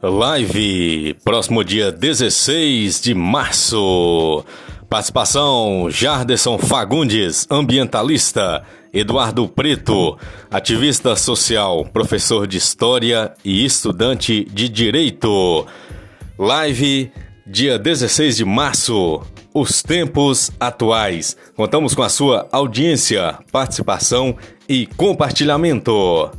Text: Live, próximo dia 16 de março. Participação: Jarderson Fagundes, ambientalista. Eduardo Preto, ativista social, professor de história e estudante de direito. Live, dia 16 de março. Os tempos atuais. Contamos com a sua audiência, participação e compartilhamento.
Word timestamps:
Live, 0.00 1.16
próximo 1.24 1.64
dia 1.64 1.90
16 1.90 3.00
de 3.00 3.14
março. 3.14 4.44
Participação: 4.88 5.88
Jarderson 5.90 6.56
Fagundes, 6.56 7.48
ambientalista. 7.50 8.62
Eduardo 8.94 9.48
Preto, 9.48 10.16
ativista 10.50 11.16
social, 11.16 11.84
professor 11.92 12.46
de 12.46 12.56
história 12.58 13.34
e 13.44 13.64
estudante 13.64 14.44
de 14.44 14.68
direito. 14.68 15.66
Live, 16.38 17.10
dia 17.44 17.76
16 17.76 18.36
de 18.36 18.44
março. 18.44 19.20
Os 19.52 19.82
tempos 19.82 20.52
atuais. 20.60 21.36
Contamos 21.56 21.94
com 21.96 22.04
a 22.04 22.08
sua 22.08 22.48
audiência, 22.52 23.36
participação 23.50 24.36
e 24.68 24.86
compartilhamento. 24.86 26.30